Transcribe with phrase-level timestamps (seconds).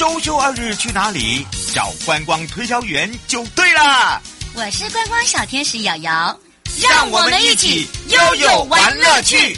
[0.00, 1.46] 周休二日去哪里？
[1.74, 4.18] 找观光推销员就对了。
[4.54, 6.34] 我是观光小天使瑶瑶，
[6.88, 9.54] 让我们一起悠悠玩乐趣。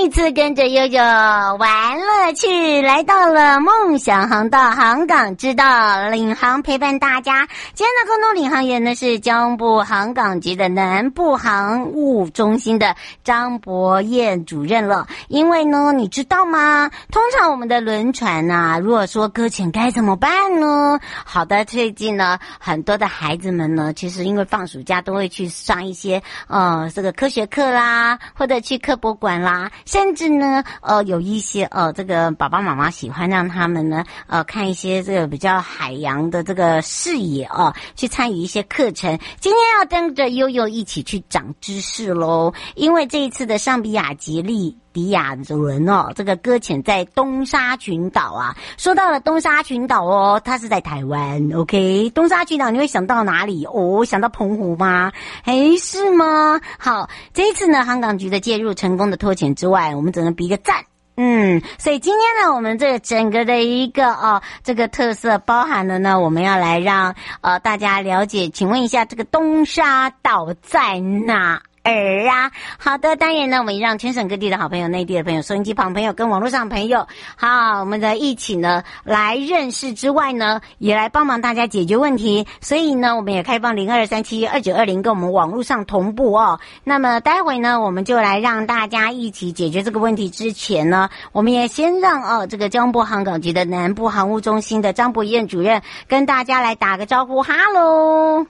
[0.00, 7.48] 一次跟着悠悠玩乐趣，来到了梦想航道航港之道，领航陪伴大家。
[7.74, 15.08] 今天的空中领航员呢是江部航港局的南部航务中心的张博彦主任了。
[15.26, 16.90] 因为呢，你知道吗？
[17.10, 21.00] 通常我们的轮船呐，如果说搁浅该怎么办呢？
[21.24, 29.68] 好的，最近呢，很多的孩子们呢，其实因为放暑假都会去上一些呃这个科学课啦，或者去科博馆啦。
[29.88, 39.18] 甚至呢，呃，有一些呃，这个爸爸妈妈喜欢让他们呢，呃，看一些这个比较海洋的这个视野哦，去参与一些课程。
[39.40, 48.56] 今天要跟着悠悠一起去长知识喽，因为这一次的尚比亚吉利迪亚轮哦，这个搁浅在东沙群岛啊。
[48.76, 52.10] 说到了东沙群岛哦，它是在台湾，OK？
[52.10, 53.64] 东沙群岛你会想到哪里？
[53.66, 55.12] 哦，想到澎湖吗？
[55.44, 56.60] 哎，是吗？
[56.78, 60.84] 好，这一次呢，航港局的介入成功的脱险之外，我们只能比一个赞。
[61.20, 71.60] 嗯，所以今天呢，我们这整个的一个哦，这个特色包含了呢，我们要来让呃大家了解，请问一下，这个东沙岛在哪？
[71.88, 82.46] 儿啊，好的，当然呢，我们也让全省各地的好朋友、内地的朋友、收音机旁朋友跟网络上朋友，好，我们的一起呢来认识之外呢，也来帮忙大家解决问题。
[82.60, 86.60] 所以呢，我们也开放零二三七二九二零跟我们网络上同步哦。
[86.84, 90.30] 那么待会呢，我们就来让大家一起解决这个问题。
[90.30, 98.46] 之前呢，我们也先让哦这个江波航港局的南部航务中心的张博彦主任跟大家来打个招呼，哈喽。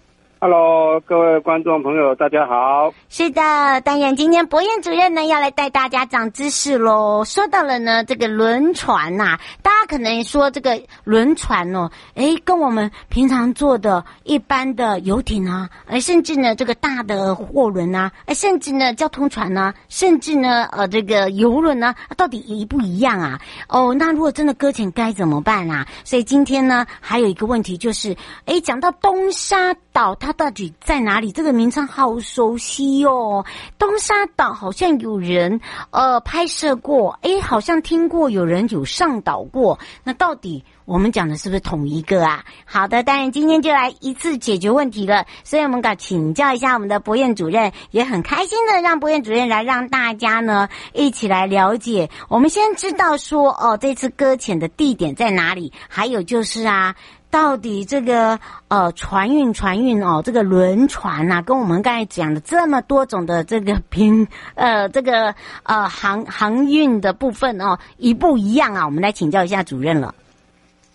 [1.06, 2.92] 各位观众朋友，大家好。
[3.08, 7.24] 是的，当然，今天博彦主任呢要来带大家长知识喽。
[7.24, 23.38] 说到了呢，这个轮船呐、啊，大家可能说这个轮船哦，诶，跟我们平常坐的一般的游艇啊，哎，甚至呢这个大的货轮啊，哎，甚至呢交通船啊，甚至呢呃这个游轮啊，到底一不一样啊？
[23.68, 25.86] 哦，那如果真的搁浅该怎么办啊？
[26.04, 31.32] 所以今天呢还有一个问题就是，诶，讲到东沙岛，它到底在哪里？
[31.32, 33.44] 这个名称好熟悉哦，
[33.80, 35.60] 东沙岛好像有人
[35.90, 39.76] 呃拍摄过，诶，好像听过有人有上岛过。
[40.04, 42.44] 那到底我们讲的是不是同一个啊？
[42.64, 45.26] 好的，当然今天就来一次解决问题了。
[45.42, 52.08] 所以我们敢请教一下我们的博彦主任，也很开心的让博彦主任来让大家呢一起来了解。
[52.28, 55.72] 我们先知道说哦，这次搁浅的地点在哪里？
[55.88, 56.94] 还有就是啊。
[57.30, 68.86] 到底这个呃船运船运哦，这个轮船呐、啊，跟我们刚才讲的这么多种的这个平 呃这个呃航航运的部分哦，一不一样啊？
[68.86, 70.14] 我们来请教一下主任了。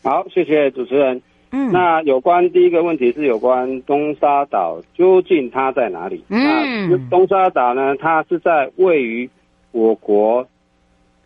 [0.04, 1.22] 好，谢谢主持人。
[1.52, 6.26] 嗯，那有关第一个问题是有关东沙岛究竟它在哪里？
[6.30, 9.30] 嗯，东沙岛呢，它是在位于
[9.72, 10.48] 我国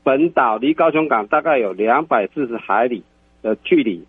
[0.04, 3.04] 本岛，离高雄港大概有两百四十海里
[3.42, 4.06] 的距离。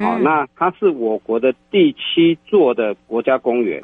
[0.00, 3.82] 好、哦，那它是我国的第七座的国家公园，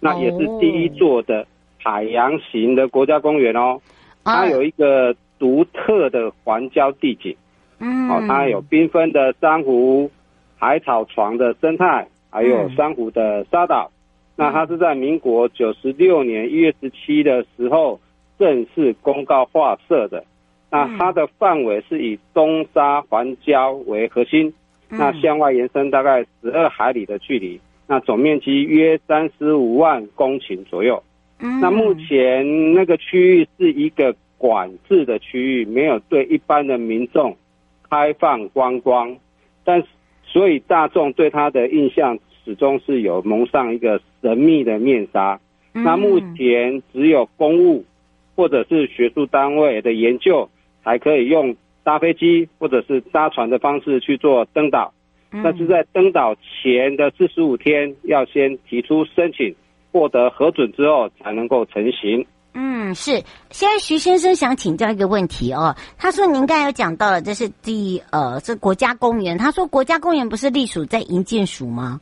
[0.00, 3.78] 那也是第一座的海洋型的国家公园哦。
[4.24, 7.36] 它有一个独特的环礁地景，
[7.78, 10.10] 嗯，哦，它有缤纷的珊瑚、
[10.56, 13.90] 海草床的生态，还有珊瑚的沙岛。
[14.36, 18.00] 那它是在民国九十六年一月十七的时候
[18.38, 20.24] 正式公告划设的。
[20.70, 24.54] 那它的范围是以东沙环礁为核心。
[24.90, 31.00] 那向外延伸大概十二海里的距离，那总面积约三十五万公顷左右。
[31.38, 37.36] 嗯，那目前那个区域是一个管制的区域，没有对一般的民众
[37.88, 39.16] 开放观光，
[39.64, 39.86] 但是
[40.24, 45.38] 所以大众对它的印象始终是有蒙上一个神秘的面纱。
[45.72, 47.84] 那目前只有公务
[48.34, 50.48] 或者是学术单位的研究
[50.82, 51.54] 才可以用。
[51.82, 54.92] 搭飞机或者是搭船的方式去做登岛，
[55.42, 59.54] 但是在登岛前的四十五天要先提出申请，
[59.90, 62.26] 获得核准之后才能够成行。
[62.52, 63.22] 嗯，是。
[63.50, 69.38] 现在徐先生想请教一个问题哦，他说您刚才有讲到了，这是第呃，这国家公园。
[69.38, 72.00] 他说国家公园不是隶属在营建署吗？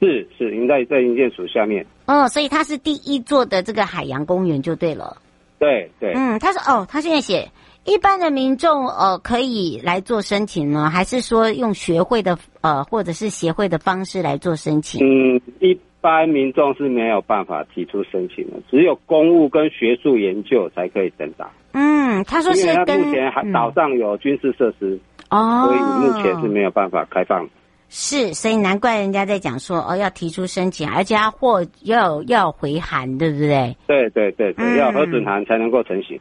[0.00, 1.84] 是是，应该在营建署下面。
[2.06, 5.16] 哦，所以它是第一座的这个海洋公园就对了。
[5.58, 6.12] 对对。
[6.14, 7.50] 嗯，他说哦，他现在写。
[7.90, 15.04] 一般的民众呃可以来做申请呢，还是说用学会的呃或者是协会的方式来做申请？
[15.04, 21.50] 嗯，一般民众是没有办法提出申请的，只有公务跟学术研究才可以登岛。
[21.72, 24.96] 嗯，他说是跟目前还岛上有军事设施，
[25.28, 27.48] 哦，所以目前是没有办法开放。
[27.88, 33.76] 是，所以难怪人家在讲说哦，要提出申请，而且他货要要回函，对不对？
[33.88, 36.16] 对对对对，嗯要核准函才能够成行。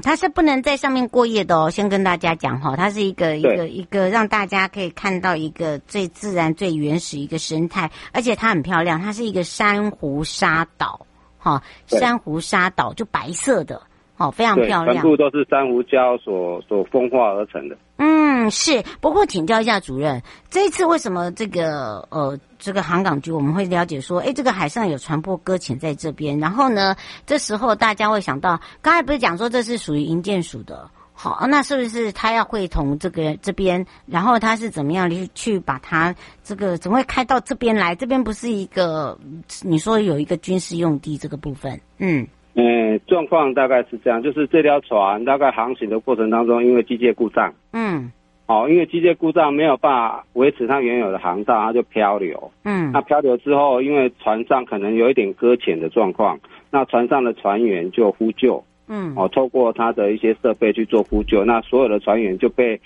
[0.00, 11.06] 它是不能在上面过夜的哦，先跟大家讲哈，它是一个一个一个让大家可以看到一个最自然、最原始一个生态，而且它很漂亮，它是一个珊瑚沙岛，
[11.36, 12.00] 哈，对。
[12.00, 13.82] 珊瑚沙岛就白色的，
[14.22, 15.02] 哦，非常，漂亮全。
[15.02, 17.76] 部都是珊瑚礁所所风化而成的。
[17.96, 18.82] 嗯，是。
[19.00, 26.94] 不过请教一下主任，这一次为什么这个呃这个航港局我们会了解说，哎，这个海上有船舶搁浅在这边，然后呢，
[27.26, 37.94] 这时候大家会想到，刚才不是讲说这是属于营建署的，好，那是不是他要会同这个这边，然后他是怎么样去去把它这个怎么会开到这边来？
[37.94, 39.18] 这边不是一个
[39.62, 48.12] 你说有一个军事用地这个部分，嗯嗯，状况大概是这样，就是这条船大概航行的过程当中，因为机械故障，嗯。
[48.46, 52.50] 哦，因为机械故障没有办法维持它原有的航道，它就漂流。
[52.64, 52.92] 嗯。
[52.92, 56.38] 那漂流之后，因为船上可能有一点搁浅的状况，
[56.70, 59.14] 那船上的船员就呼救，嗯。
[59.16, 62.78] 哦，透过他的一些设备去做呼救，那所有的船员就被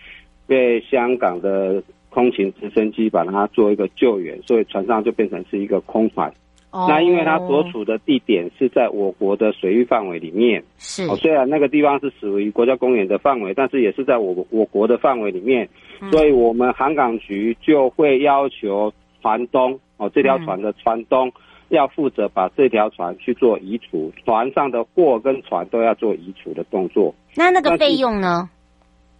[0.46, 6.32] 被香港的空勤直升机把它做一个救援，所以船上就变成是一个空船。
[6.76, 15.66] 哦那因为它所处的地点是在我国的水域范围里面，是哦，虽然那个地方是属于国家公园的范围，但是也是在我我国的范围里面，
[16.10, 18.92] 所以我们航港局就会要求
[19.22, 21.32] 船东哦，这条船的船东
[21.70, 27.14] 要负责把这条船去做移除，船上的货跟船都要做移除的动作。
[27.34, 28.50] 那那个费用呢？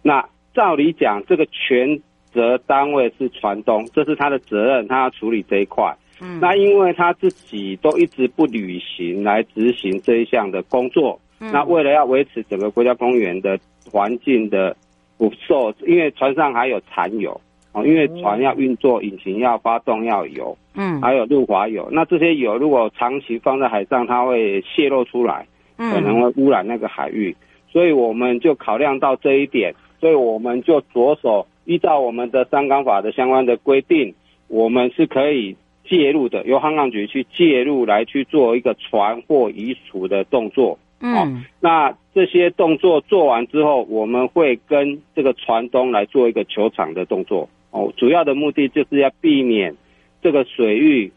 [0.03, 1.99] 那照理讲，这个全
[2.31, 5.95] 责单位是船东，这是他的责任，他要处理这一块。
[6.19, 13.59] 嗯那因为他自己都一直不履行来执行这一项的工作，嗯那为了要维持整个国家公园的
[13.91, 14.75] 环境的
[15.17, 17.39] 不受，因为船上还有残油
[17.73, 21.87] 哦，因为船要运作，引擎要发动要油，嗯还有润滑油。
[21.91, 25.47] 那这些油如果长期放在海上，它会泄露出来，
[25.77, 27.35] 可能会污染那个海域。
[27.69, 34.15] 所以我们就考量到这一点，所以我们就着手依照我们的三港法的相关的规定，
[34.47, 35.55] 我们是可以。
[35.89, 40.77] 介入的，由航港局去介入来去做一个船货移除的动作。
[40.99, 47.49] 嗯、哦，那这些动作做完之后，我们会跟这个船东来做一个球场的动作。
[47.69, 49.75] 哦，主要的目的就是要避免
[50.21, 51.11] 这个水域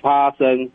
[0.00, 0.70] 发生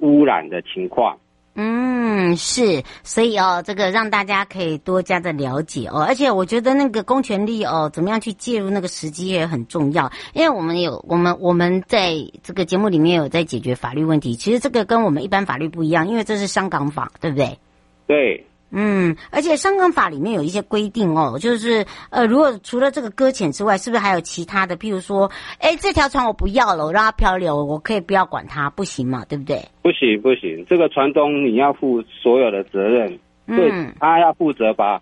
[0.00, 1.18] 污染的情况。
[1.54, 17.58] 嗯，是，所以哦，这个让大家可以多加的了解哦，而且我觉得那个公权力哦，怎么样去介入那个时机也很重要，因为我们有我们我们在这个节目里面有在解决法律问题，其实这个跟我们一般法律不一样，因为这是香港法，对不对？
[18.06, 18.46] 对。
[18.72, 24.76] 嗯，而且商港法里面有一些规定哦，就是呃，如果除了这个搁浅之外，是不是还有其他的？
[24.76, 29.60] 譬如说，哎，这条船我不要了，我让它漂流，我可以不要管它，不行嘛，对不对？
[29.82, 35.00] 不行不行，这个船东你要负所有的责任，对，嗯，他要负责把，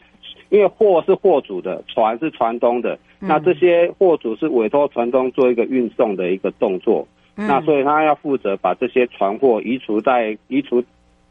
[0.48, 7.06] 因为货是货主的，船是船东的，嗯那这些货主是委托船东做一个运送的一个动作，
[7.36, 10.82] 嗯那所以他要负责把这些船货移除在移除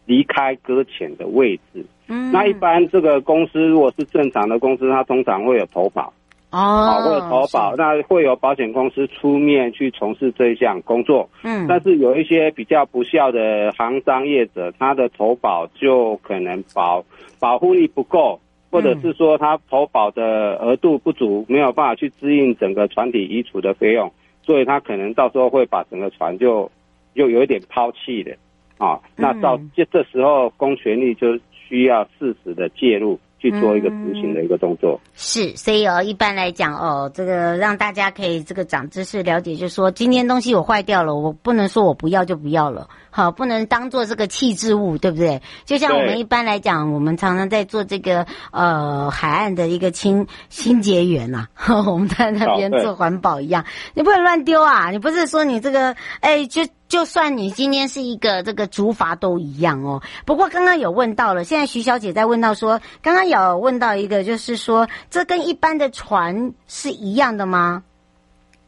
[0.07, 1.85] 离开搁浅的位置。
[2.07, 6.13] 嗯，那一般这个公司如果是正常的公司，它通常会有投保，
[6.51, 11.29] 哦，会有投保，那会有保险公司出面去从事这一项工作。
[11.43, 17.03] 嗯，但是有一些比较不孝的行商业者，他的投保就可能保
[17.39, 18.39] 保护力不够，
[18.71, 24.09] 或者是说他投保的额度不足，没有办法去支应整个船体移除的费用，
[24.43, 26.71] 所以他可能到时候会把整个船就
[27.13, 28.37] 就有一点抛弃的
[28.77, 28.99] 啊。
[29.15, 33.19] 那到这这时候，公权力就需要适时的介入。
[33.39, 45.39] 去做一个执行的一个动作，是，所以哦，一般来讲哦，这个让大家可以这个长知识了解，就是说今天东西我坏掉了，我不能说我不要就不要了，好，不能当做这个弃置物，对不对？
[45.65, 56.63] 就像我们一般来讲，我们常常在做这个呃海岸的一个清清洁员呐、啊， 我们在那边做环保一样，你不能乱丢啊，你不是说你这个哎就。
[56.87, 60.01] 就算你今天是一个这个竹筏都一样哦。
[60.25, 67.83] 不过刚刚有问到了，现在徐小姐在问到说，刚刚有问到一个，就是说这跟一般的船是一样的吗？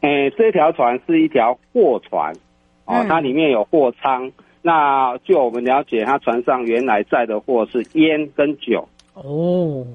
[0.01, 2.33] 诶，这条船是一条货船
[2.85, 4.27] 哦，它里面有货舱。
[4.27, 8.87] 嗯、那就我们了解，它船上原来载的货是烟跟酒。
[9.13, 9.85] 哦，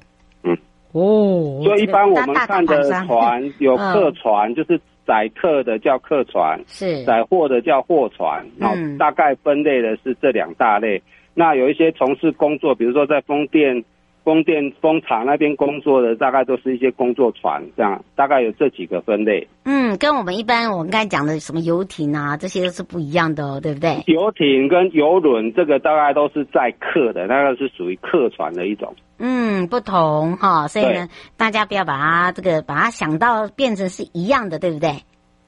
[0.42, 0.56] 嗯，
[0.92, 11.02] 哦，所以一般我们看的船有客 船，就是载客的叫客船，是载货的叫货船，然后大概分类的是这两大类。
[11.34, 13.84] 那有一些从事工作，比如说在风电。
[14.24, 19.46] 风电风场那边工作的大概都是一些工作船，这样大概有这几个分类。
[19.64, 24.02] 嗯，跟我们一般我们刚才讲的什么游艇啊，这些都是不一样的哦，对不对？
[24.06, 28.94] 游艇跟游轮这个大概都是载客的，那个是属于客船的一种。
[29.18, 34.90] 嗯，不同哈，所以呢，大家不要把它这个把它想到变成是一样的，对不对？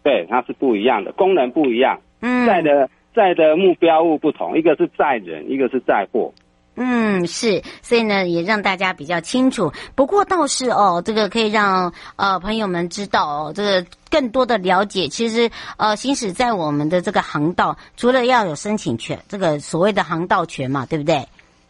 [0.02, 1.98] 对，它是不一样的，功能不一样。
[2.20, 6.32] 嗯，载的载的目标物不同，一个是载人，一个是载货。
[6.76, 9.72] 嗯，是，所以呢，也让大家比较清楚。
[9.94, 15.08] 不过倒是哦，这个可以让呃朋友们知道哦，这个更多的了解。
[15.08, 21.26] 其实呃，行驶在我们的这个航道，除了要有申请权，这个所谓的航道权嘛，对不对？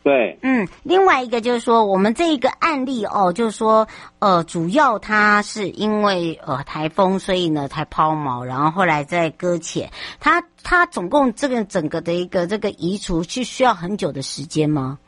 [0.06, 0.38] 对。
[0.42, 3.88] 嗯，另外一个就是说，我们这一个案例哦，就是说
[4.20, 9.90] 呃，主要它是因为呃台风，所以呢才抛锚，然后后来再搁浅。
[10.20, 15.00] 它它总共这个整个的一个这个移除是需要很久的时间吗？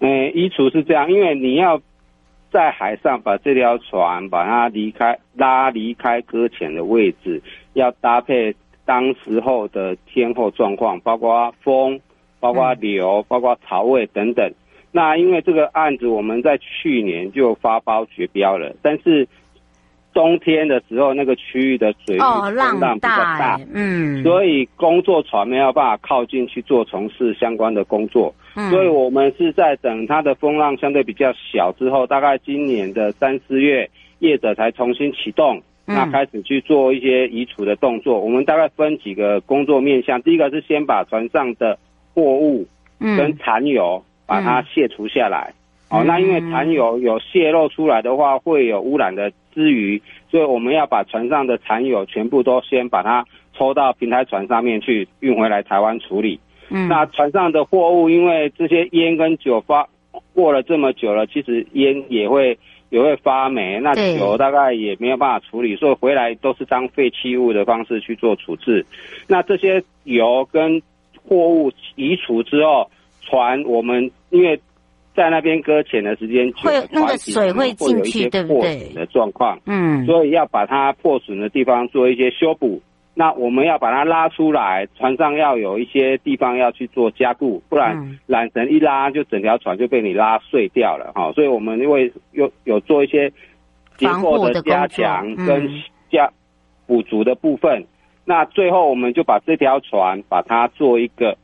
[0.00, 1.80] 嗯，移除是这样，因为你要
[2.52, 7.42] 在海上把这条船把它离开拉离开搁浅的位置，
[7.72, 8.54] 要搭配
[8.84, 11.98] 当时候的天候状况，包括风、
[12.40, 14.52] 包括流、包括潮位等等。
[14.92, 19.26] 那因为这个案子我们在去年就发包绝标了，但是。
[20.14, 38.18] 冬天的时候，那个区域的水哦浪浪比较大，嗯，所以工作船没有办法靠近去做从事相关的工作，嗯，所以我们是在等它的风浪相对比较小之后，大概今年的三四月，业者才重新启动，那开始去做一些移除的动作。
[38.18, 41.78] 我们大概分几个工作面向，第一个是先把船上的
[42.18, 42.66] 货物
[42.98, 45.54] 跟残油把它卸除下来。
[45.88, 53.24] 哦，那因为残油有泄漏出来的话，会有污染的之余，所以我们要把船上的残油全部都先把它
[53.56, 56.40] 抽到平台船上面去运回来台湾处理。
[56.70, 59.88] 嗯，那船上的货物，因为这些烟跟酒发
[60.34, 62.58] 过了这么久了，其实烟也会
[62.90, 68.84] 也会发霉，那酒大概也没有办法处理，所以回来都是当废弃物的方式去做处置。
[69.26, 70.82] 那这些油跟
[71.28, 72.90] 货物移除之后，
[73.22, 74.58] 船我们因为。
[75.16, 78.92] 在那边搁浅的时间久，会那个水会进去，对不对？
[78.94, 82.80] 的状况，嗯，所以要把它破损的地方做一些修补。
[83.14, 91.32] 那我们要把它拉出来，船上要有一些地方要去做加固，不然缆绳一拉就整条船就被你拉碎掉了哈。
[91.32, 93.28] 所以我们因为有有做一些
[93.96, 95.68] 结构的加强跟
[96.12, 96.30] 加
[96.86, 97.84] 补足的部分，
[98.28, 101.36] 那最后我们就把这条船把它做一个。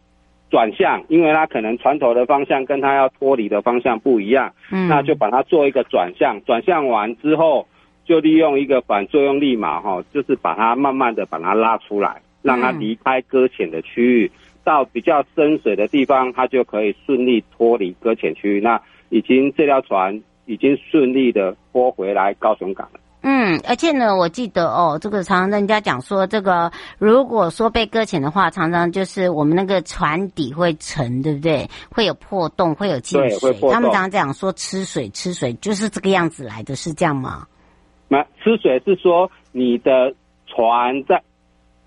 [0.51, 6.41] 转向，因为它可能船头的方向跟它要脱离的方向不一样，嗯，那就把它做一个转向。
[6.45, 7.67] 转向完之后，
[8.05, 14.31] 就利用一个反作用力嘛，哈，就是把它慢慢的把它拉出来，让它离开搁浅的区域，
[14.63, 18.61] 到比较深水的地方，它就可以顺利脱离搁浅区域。
[18.61, 23.01] 那已经这条船已经顺利的拖回来高雄港了。
[23.27, 31.67] 嗯，而且呢，我记得哦，这个常常人家讲说，这个如果说被搁浅的话，常常就是我们那个船底会沉，对不对？
[31.91, 33.55] 会有破洞，会有进水。
[33.73, 37.47] 他们常常讲说吃水，吃水就是这个样子来的，是这样吗？
[38.09, 40.15] 那吃水是说你的
[40.47, 41.23] 船在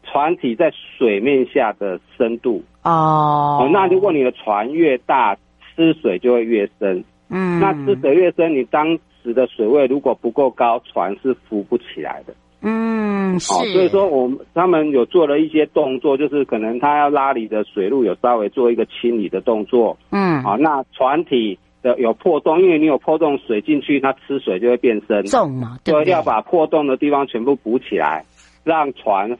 [0.03, 3.69] 船体在水面下的深度哦，哦。
[3.71, 5.35] 那如果你的船越大，
[5.75, 7.03] 吃水就会越深。
[7.29, 8.97] 嗯，那吃水越深，你当
[9.33, 12.33] 的水位如果不够高，船是浮不起来的。
[12.61, 13.53] 嗯，是。
[13.53, 19.97] 哦，所以说我们他们有做了一些动作，就是可能他要拉你的水路有稍微做一个清理的动作。
[20.11, 28.25] 嗯，好，那船体的有破洞，因为你有破洞，水进去它吃水就会变深，重嘛，对，要把破洞的地方全部补起来，
[28.63, 29.37] 让船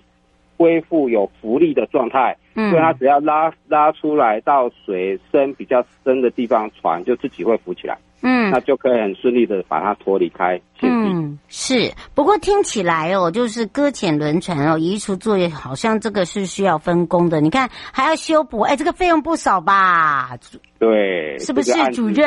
[0.58, 2.38] 恢复有浮力的状态。
[2.58, 7.98] 嗯，所以它只要拉拉出来到水深比较深的地方，船就自己会浮起来。
[8.24, 10.60] 嗯，那就可以很顺利的把它脱离开。
[10.82, 11.92] 嗯，是。
[12.16, 17.40] 不过听起来哦，就是搁浅轮船哦，移除作业好像这个是需要分工的。
[17.40, 20.36] 你看还要修补，哎，这个费用不少吧？
[20.80, 22.26] 对，是不是主任？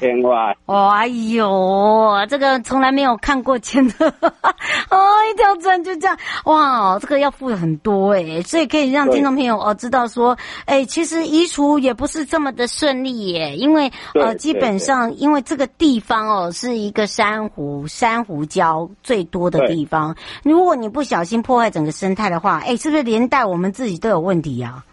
[0.00, 0.54] 千万。
[0.66, 4.06] 哎呦，这个从来没有看过钱的，
[4.90, 4.98] 哦，
[5.32, 6.16] 一条船就这样，
[6.46, 15.12] 哇，这个要付很多哎，所以可以让听众朋友哦知道说，哎，其实移除也不是这么的顺利耶，因为呃，基本上。
[15.22, 20.16] 因为这个地方哦，是一个珊瑚珊瑚礁最多的地方。
[20.42, 24.84] 如果你不小心破坏整个生态的话，哎，是不是连带我们自己都有问题呀？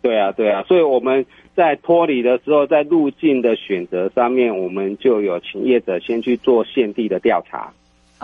[0.00, 0.62] 对啊，对啊。
[0.68, 7.72] 所以我们在脱离的时候，在路径的选择上面，我们就有请业者先去做现地的调查。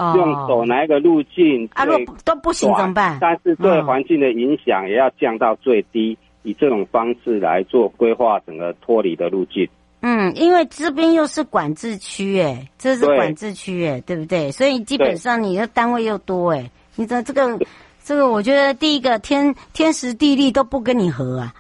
[0.01, 3.19] 哦、用走哪一个路径啊，如果都不行怎么办？
[3.21, 9.69] 但是对环境的影响也要降到最低，嗯、以这种方式来做规划整个脱离的路径。
[10.01, 14.51] 嗯，因为这边又是管制区，哎，这是管制区，哎，对不对？
[14.51, 17.59] 所以基本上你的单位又多，哎，你的这个。
[18.03, 21.55] 这个我觉得第一个天天时地利都不跟你合啊。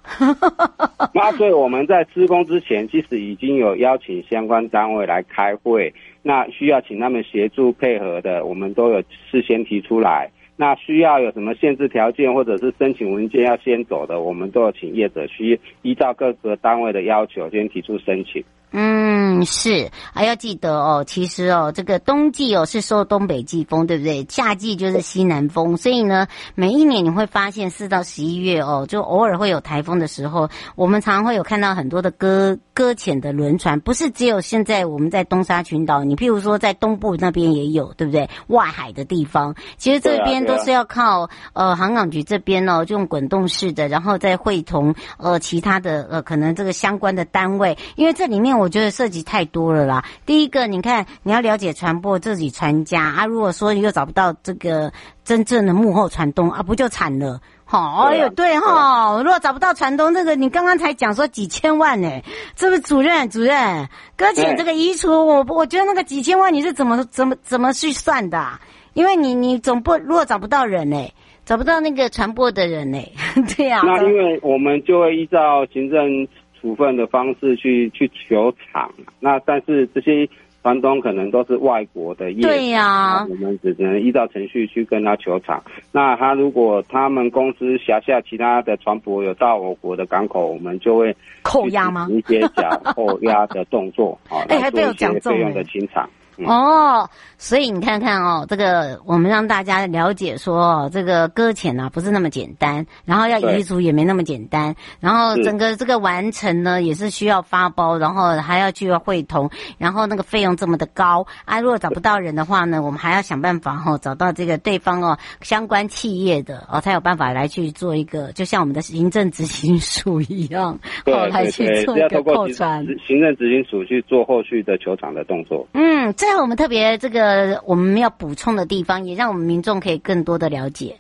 [1.12, 10.31] 那所以我们在施工之前，其实已经有邀请相关单位来开会，那需要请他们协助配合的，我们都有事先提出来。
[10.57, 18.45] 那需要有什么限制条件或者是申请文件要先走的，我们都有请业者需依照各个单位的要求先提出申请。
[18.73, 21.05] 嗯，是，还要记得哦。
[21.05, 24.25] 其实哦，这个冬季哦是受东北季风，对不对？
[24.29, 38.31] 夏季就是西南风，所以呢，每一年你会发现四到十一月哦，就偶尔会有台风的时候，我们常常会有看到很多的搁搁浅的轮船，不是只有现在我们在东沙群岛，你譬如说在东部那边也有，对不对？
[38.47, 48.60] 外海的地方，其实这边都是要靠呃航港局这边哦，就用滚动式的，然后再会同呃其他的呃可能这个相关的单位，因为这里面。
[48.61, 50.05] 我觉得涉及太多了啦。
[50.26, 54.93] 第一个，你看你要了解传播自己传家啊，如果说你又找不到这个
[55.25, 57.40] 真正的幕后传东啊，不就惨了？
[57.64, 62.09] 好，哎呦，对哈，如果找不到船东，这个你刚刚才讲说几千万呢？
[62.57, 68.45] 是不是主任，主任，搁浅这个移除，我我觉得那个几千万你是怎么怎么怎么去算的？
[68.93, 71.12] 因为你你总不如果找不到人呢，
[71.45, 72.99] 找不到那个传播的人呢，
[73.57, 73.83] 对呀。
[73.85, 76.29] 那因为我们就会依照行政。
[76.61, 80.29] 处分的方式去去求偿，那但是这些
[80.62, 85.62] 房东可能都是外国的业，对呀、啊，我们只能依照程序去跟他求偿。
[85.90, 92.07] 那他如果他们公司辖下其他的船舶有到我国的港口，我们就会扣押吗？
[92.11, 96.09] 直接讲扣押的动作，啊， 来做一些费用的清偿。
[96.47, 125.69] 哦，所以你看看哦，这个我们让大家了解说，这个搁浅呢不是那么简单，然后要移除也没那么简单，然后整个这个完成呢也是需要发包，然后还要去会同，然后那个费用这么的高啊，如果找不到人的话呢，我们还要想办法哈、哦、找到这个对方哦相关企业的哦才有办法来去做一个，就像我们的行政执行署一样， 对，哦、来去做一个扣船，行政执行署去做后续的球场的动作。
[125.75, 126.29] 嗯，这。
[126.32, 130.95] 在我们特别这个我们要补充的地方，也让我们民众可以更多的了解。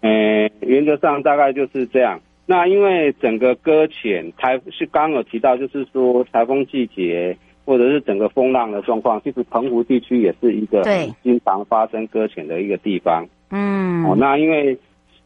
[0.00, 2.18] 嗯，原则上大概就是这样。
[2.46, 10.82] 那因为整个搁浅台是刚刚有提到，就是说台风季节或者是整个风浪的状况，其实澎湖地区也是一个
[11.22, 13.26] 经常发生搁浅的一个地方。
[13.50, 14.78] 嗯，哦，那因为。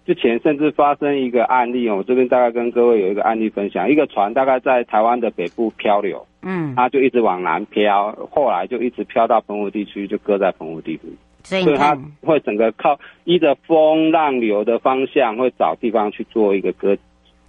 [0.06, 11.02] 之前甚至发生一个案例哦，我这边大概跟各位有一个案例分享，一个船大概在台湾的北部漂流，嗯，它就一直往南飘，后来就一直飘到澎湖地区，就搁在澎湖地区，
[11.42, 16.96] 所以它会整个靠依着风浪流的方向，会找地方去做一个搁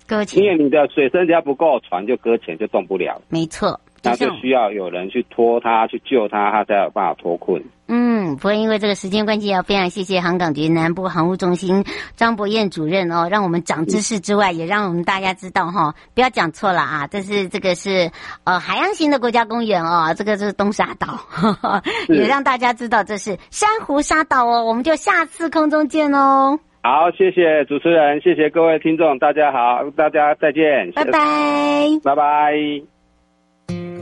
[0.07, 3.79] 搁浅，因为你的水深只要不够，船就搁浅就动不了，没错。
[4.01, 7.61] 那就需要有人去拖他，去救他，他才有办法脱困。
[7.89, 18.11] 嗯，不过因为这个时间关系，要非常谢谢航港局南部航务中心张博彦主任哦，让我们长知识之外，也让我们大家知道哈、哦，不要讲错了啊，这是这个是
[18.43, 26.59] 呃海洋型的国家公园哦，这个是东沙岛， 呵呵也让大家知道这是珊瑚沙岛哦，我们就下次空中见哦。
[26.81, 33.98] 好，谢谢主持人，谢谢各位听众，大家好，大家再见，拜拜，拜拜。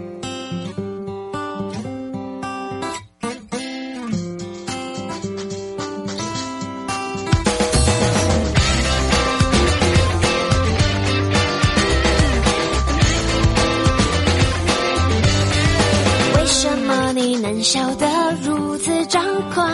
[17.13, 18.07] 你能笑得
[18.43, 19.67] 如此张狂，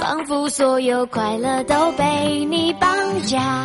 [0.00, 2.90] 仿佛所有快乐都被你绑
[3.26, 3.64] 架。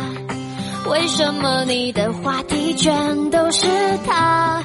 [0.88, 3.66] 为什么你的话题全都是
[4.06, 4.62] 他？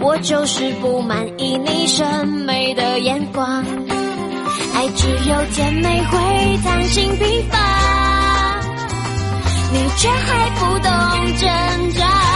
[0.00, 3.64] 我就是不满意你审美的眼光。
[4.74, 7.58] 爱只有甜美会贪心疲乏，
[9.72, 10.90] 你却还不懂
[11.36, 12.29] 挣扎。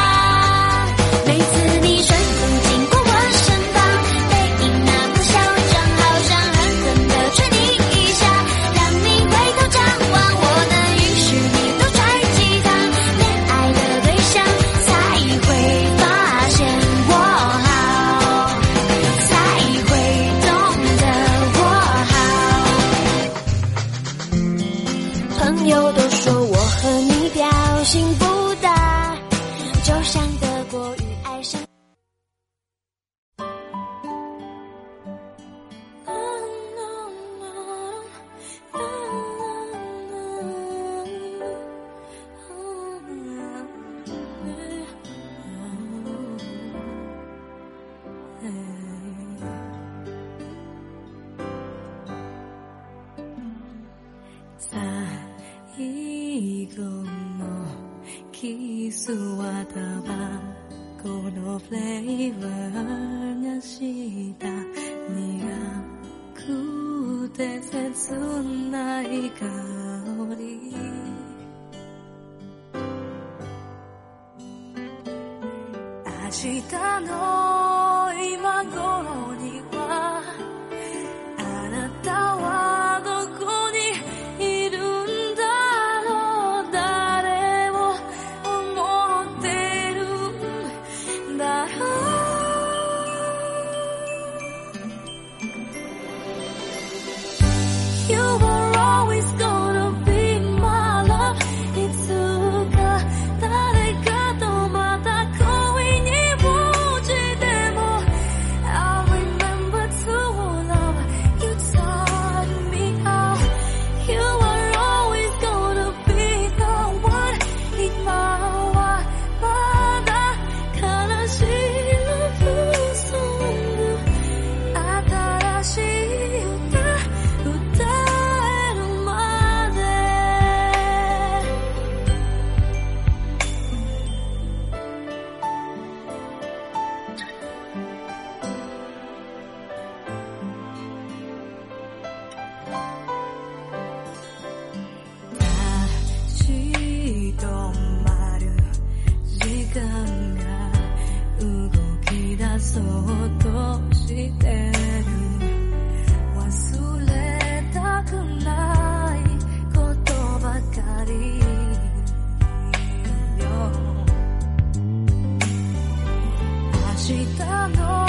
[167.06, 168.03] 记得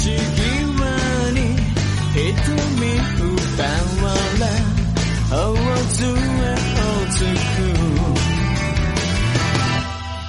[0.00, 1.38] 지기만이
[2.16, 2.82] 이틈이
[3.20, 4.44] 우다와라
[5.30, 8.14] 어워즈의 어즈쿠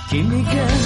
[0.09, 0.80] 君が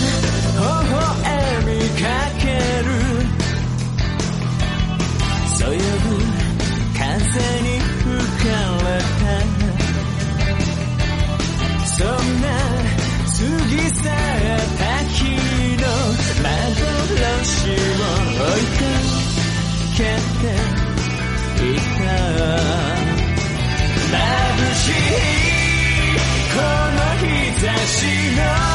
[27.88, 28.75] 记得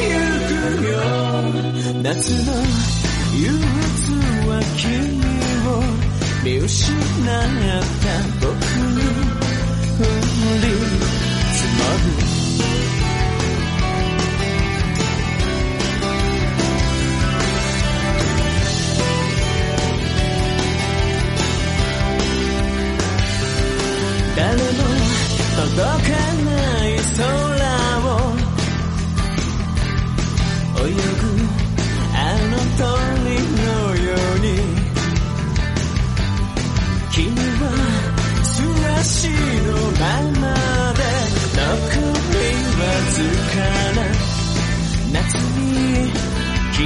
[0.00, 0.16] ゆ
[0.78, 0.96] くよ
[2.02, 2.52] 夏の
[3.36, 3.68] 憂鬱
[4.48, 4.86] は君
[5.66, 5.70] を
[6.44, 8.55] 見失った僕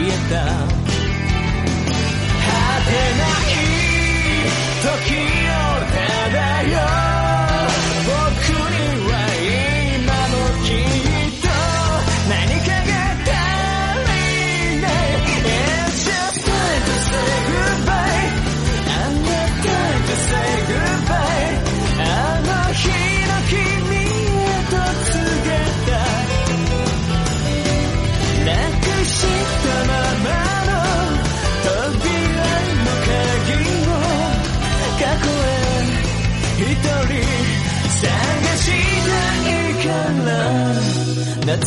[0.00, 0.44] quieta.
[2.48, 3.39] Atena.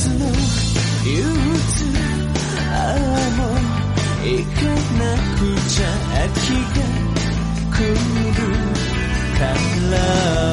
[0.04, 0.26] つの
[1.06, 1.88] 憂鬱
[2.70, 3.00] ああ
[3.38, 3.56] もう
[4.28, 4.60] 行か
[5.00, 5.88] なくちゃ
[6.26, 6.84] 秋が
[7.72, 8.44] 来る
[9.40, 9.42] か
[9.96, 10.53] ら。